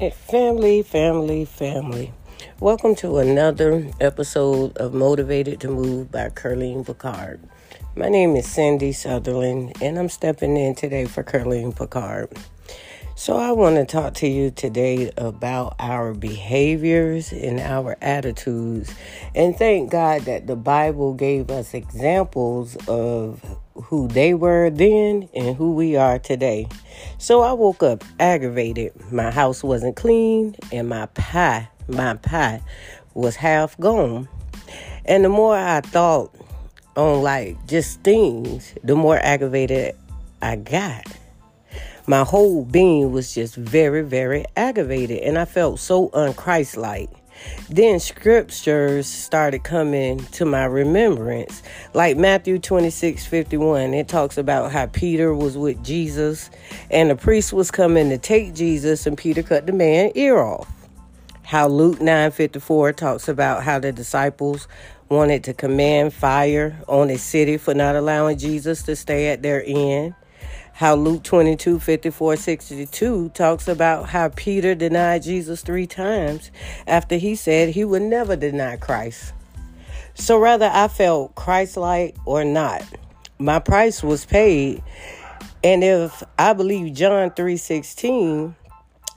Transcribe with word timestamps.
Family, 0.00 0.82
family, 0.82 1.44
family. 1.44 2.12
Welcome 2.58 2.96
to 2.96 3.18
another 3.18 3.88
episode 4.00 4.76
of 4.76 4.92
Motivated 4.92 5.60
to 5.60 5.68
Move 5.68 6.10
by 6.10 6.30
Curleen 6.30 6.84
Picard. 6.84 7.40
My 7.94 8.08
name 8.08 8.34
is 8.34 8.44
Cindy 8.44 8.90
Sutherland, 8.90 9.80
and 9.80 9.96
I'm 9.96 10.08
stepping 10.08 10.56
in 10.56 10.74
today 10.74 11.04
for 11.04 11.22
Curleen 11.22 11.76
Picard. 11.76 12.36
So, 13.14 13.36
I 13.36 13.52
want 13.52 13.76
to 13.76 13.84
talk 13.84 14.14
to 14.14 14.26
you 14.26 14.50
today 14.50 15.12
about 15.16 15.76
our 15.78 16.12
behaviors 16.12 17.30
and 17.30 17.60
our 17.60 17.96
attitudes. 18.02 18.92
And 19.32 19.56
thank 19.56 19.92
God 19.92 20.22
that 20.22 20.48
the 20.48 20.56
Bible 20.56 21.14
gave 21.14 21.52
us 21.52 21.72
examples 21.72 22.76
of 22.88 23.40
who 23.74 24.08
they 24.08 24.34
were 24.34 24.70
then 24.70 25.28
and 25.34 25.56
who 25.56 25.72
we 25.72 25.96
are 25.96 26.18
today. 26.18 26.68
So 27.18 27.42
I 27.42 27.52
woke 27.52 27.82
up 27.82 28.04
aggravated. 28.20 28.92
My 29.12 29.30
house 29.30 29.62
wasn't 29.64 29.96
clean 29.96 30.56
and 30.72 30.88
my 30.88 31.06
pie, 31.06 31.68
my 31.88 32.14
pie 32.14 32.62
was 33.14 33.36
half 33.36 33.78
gone. 33.78 34.28
And 35.04 35.24
the 35.24 35.28
more 35.28 35.56
I 35.56 35.80
thought 35.80 36.34
on 36.96 37.22
like 37.22 37.66
just 37.66 38.00
things, 38.02 38.74
the 38.82 38.94
more 38.94 39.18
aggravated 39.18 39.96
I 40.40 40.56
got. 40.56 41.06
My 42.06 42.22
whole 42.22 42.64
being 42.64 43.12
was 43.12 43.34
just 43.34 43.56
very, 43.56 44.02
very 44.02 44.44
aggravated 44.56 45.20
and 45.20 45.38
I 45.38 45.46
felt 45.46 45.80
so 45.80 46.10
unchristlike. 46.10 47.08
Then 47.68 48.00
scriptures 48.00 49.06
started 49.06 49.64
coming 49.64 50.18
to 50.32 50.44
my 50.44 50.64
remembrance, 50.64 51.62
like 51.92 52.16
Matthew 52.16 52.58
26 52.58 53.26
51. 53.26 53.94
It 53.94 54.08
talks 54.08 54.38
about 54.38 54.72
how 54.72 54.86
Peter 54.86 55.34
was 55.34 55.56
with 55.56 55.82
Jesus 55.82 56.50
and 56.90 57.10
the 57.10 57.16
priest 57.16 57.52
was 57.52 57.70
coming 57.70 58.08
to 58.10 58.18
take 58.18 58.54
Jesus, 58.54 59.06
and 59.06 59.16
Peter 59.16 59.42
cut 59.42 59.66
the 59.66 59.72
man 59.72 60.12
ear 60.14 60.38
off. 60.38 60.70
How 61.42 61.68
Luke 61.68 62.00
9 62.00 62.30
54 62.30 62.92
talks 62.92 63.28
about 63.28 63.62
how 63.62 63.78
the 63.78 63.92
disciples 63.92 64.66
wanted 65.08 65.44
to 65.44 65.54
command 65.54 66.14
fire 66.14 66.80
on 66.88 67.10
a 67.10 67.18
city 67.18 67.56
for 67.56 67.74
not 67.74 67.96
allowing 67.96 68.38
Jesus 68.38 68.82
to 68.84 68.96
stay 68.96 69.28
at 69.28 69.42
their 69.42 69.62
inn 69.62 70.14
how 70.74 70.96
Luke 70.96 71.22
22 71.22 71.78
54 71.78 72.36
62 72.36 73.28
talks 73.30 73.68
about 73.68 74.08
how 74.08 74.28
Peter 74.28 74.74
denied 74.74 75.22
Jesus 75.22 75.62
three 75.62 75.86
times 75.86 76.50
after 76.86 77.16
he 77.16 77.36
said 77.36 77.68
he 77.70 77.84
would 77.84 78.02
never 78.02 78.34
deny 78.34 78.76
Christ. 78.76 79.32
So, 80.14 80.40
whether 80.40 80.68
I 80.72 80.88
felt 80.88 81.34
Christ 81.36 81.76
like 81.76 82.16
or 82.26 82.44
not, 82.44 82.82
my 83.38 83.60
price 83.60 84.02
was 84.02 84.24
paid. 84.24 84.82
And 85.62 85.82
if 85.84 86.22
I 86.38 86.52
believe 86.52 86.92
John 86.92 87.30
3 87.30 87.56
16 87.56 88.56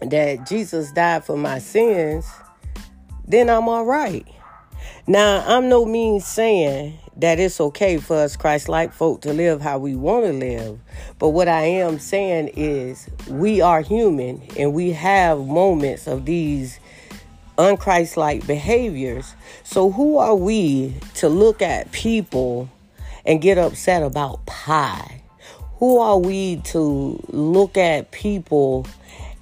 that 0.01 0.47
Jesus 0.47 0.91
died 0.91 1.25
for 1.25 1.37
my 1.37 1.57
sins, 1.57 2.27
then 3.27 3.49
I'm 3.49 3.67
all 3.67 3.85
right. 3.85 4.27
Now, 5.07 5.43
I'm 5.47 5.69
no 5.69 5.85
means 5.85 6.25
saying 6.25 6.99
that 7.17 7.39
it's 7.39 7.59
okay 7.59 7.97
for 7.97 8.17
us 8.17 8.35
Christ 8.35 8.69
like 8.69 8.93
folk 8.93 9.21
to 9.21 9.33
live 9.33 9.61
how 9.61 9.79
we 9.79 9.95
want 9.95 10.25
to 10.25 10.33
live. 10.33 10.79
But 11.19 11.29
what 11.29 11.47
I 11.47 11.63
am 11.63 11.99
saying 11.99 12.49
is 12.55 13.09
we 13.27 13.59
are 13.59 13.81
human 13.81 14.41
and 14.57 14.73
we 14.73 14.91
have 14.91 15.39
moments 15.39 16.07
of 16.07 16.25
these 16.25 16.79
unchrist 17.57 18.17
like 18.17 18.45
behaviors. 18.45 19.33
So 19.63 19.91
who 19.91 20.17
are 20.17 20.35
we 20.35 20.95
to 21.15 21.27
look 21.27 21.61
at 21.61 21.91
people 21.91 22.69
and 23.25 23.41
get 23.41 23.57
upset 23.57 24.03
about 24.03 24.45
pie? 24.45 25.23
Who 25.79 25.97
are 25.99 26.17
we 26.17 26.57
to 26.65 27.23
look 27.29 27.77
at 27.77 28.11
people 28.11 28.87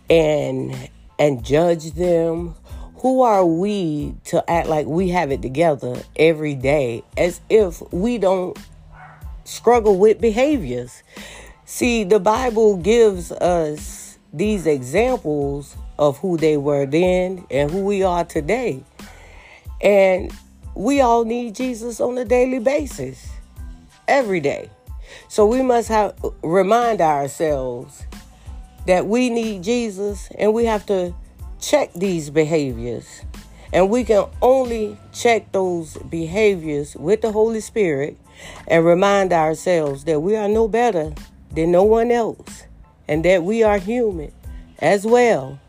and 0.10 0.89
and 1.17 1.44
judge 1.44 1.92
them 1.92 2.55
who 2.98 3.22
are 3.22 3.45
we 3.45 4.16
to 4.26 4.50
act 4.50 4.67
like 4.67 4.88
we 4.88 5.10
have 5.10 5.32
it 5.32 5.42
together 5.42 6.02
every 6.16 6.56
day 6.56 7.04
as 7.17 7.42
if 7.50 7.82
we 7.92 8.17
don't 8.17 8.58
struggle 9.44 9.98
with 9.98 10.20
behaviors? 10.20 11.04
See, 11.66 12.04
the 12.04 12.20
Bible 12.20 12.78
gives 12.78 13.32
us 13.32 14.17
these 14.34 14.67
examples 14.67 15.76
of 15.98 16.17
who 16.20 16.38
they 16.38 16.58
were 16.58 16.86
then 16.86 17.45
and 17.50 17.72
who 17.72 17.82
we 17.82 18.04
are 18.04 18.26
today. 18.26 18.84
And 19.82 20.32
we 20.73 21.02
all 21.02 21.26
need 21.26 21.55
Jesus 21.55 22.00
on 22.00 22.17
a 22.17 22.26
daily 22.26 22.60
basis, 22.60 23.30
every 24.08 24.39
day. 24.39 24.70
So 25.28 25.45
we 25.45 25.61
must 25.61 25.88
have 25.88 26.16
remind 26.44 27.02
ourselves 27.02 28.05
that 28.88 29.05
we 29.08 29.30
need 29.30 29.64
Jesus 29.64 30.30
and 30.38 30.54
we 30.54 30.66
have 30.66 30.86
to 30.88 31.14
check 31.65 31.92
these 31.93 32.30
behaviors. 32.30 33.23
And 33.73 33.89
we 33.89 34.03
can 34.03 34.26
only 34.42 34.98
check 35.11 35.52
those 35.52 35.98
behaviors 35.98 36.95
with 36.95 37.21
the 37.21 37.31
Holy 37.31 37.59
Spirit 37.59 38.17
and 38.67 38.86
remind 38.86 39.33
ourselves 39.33 40.04
that 40.05 40.20
we 40.20 40.36
are 40.36 40.48
no 40.48 40.67
better 40.67 41.14
than 41.52 41.71
no 41.71 41.83
one 41.83 42.11
else 42.11 42.64
and 43.08 43.25
that 43.25 43.43
we 43.43 43.64
are 43.64 43.77
human 43.77 44.31
as 44.80 45.05
well. 45.05 45.59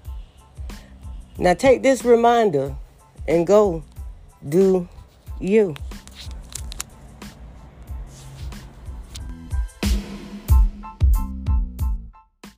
Now 1.39 1.55
take 1.55 1.83
this 1.83 2.05
reminder 2.05 2.75
and 3.27 3.47
go 3.47 3.83
do 4.47 4.89
you. 5.41 5.75